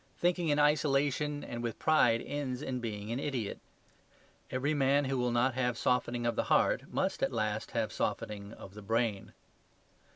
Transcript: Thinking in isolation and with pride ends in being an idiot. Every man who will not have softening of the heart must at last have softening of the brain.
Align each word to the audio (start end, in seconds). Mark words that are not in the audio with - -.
Thinking 0.17 0.49
in 0.49 0.57
isolation 0.57 1.43
and 1.43 1.61
with 1.61 1.77
pride 1.77 2.23
ends 2.25 2.63
in 2.63 2.79
being 2.79 3.11
an 3.11 3.19
idiot. 3.19 3.59
Every 4.49 4.73
man 4.73 5.05
who 5.05 5.15
will 5.15 5.29
not 5.29 5.53
have 5.53 5.77
softening 5.77 6.25
of 6.25 6.35
the 6.35 6.45
heart 6.45 6.91
must 6.91 7.21
at 7.21 7.31
last 7.31 7.69
have 7.73 7.93
softening 7.93 8.51
of 8.53 8.73
the 8.73 8.81
brain. 8.81 9.33